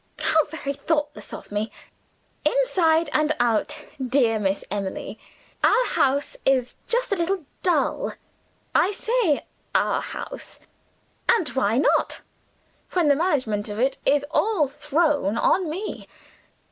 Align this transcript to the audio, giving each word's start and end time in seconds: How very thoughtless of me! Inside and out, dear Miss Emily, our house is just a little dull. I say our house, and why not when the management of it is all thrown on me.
How 0.17 0.45
very 0.45 0.73
thoughtless 0.73 1.31
of 1.31 1.51
me! 1.51 1.71
Inside 2.43 3.11
and 3.13 3.35
out, 3.39 3.85
dear 4.03 4.39
Miss 4.39 4.65
Emily, 4.71 5.19
our 5.63 5.85
house 5.85 6.35
is 6.43 6.77
just 6.87 7.11
a 7.11 7.15
little 7.15 7.45
dull. 7.61 8.13
I 8.73 8.93
say 8.93 9.45
our 9.75 10.01
house, 10.01 10.59
and 11.29 11.49
why 11.49 11.77
not 11.77 12.21
when 12.93 13.09
the 13.09 13.15
management 13.15 13.69
of 13.69 13.79
it 13.79 13.99
is 14.03 14.25
all 14.31 14.67
thrown 14.67 15.37
on 15.37 15.69
me. 15.69 16.07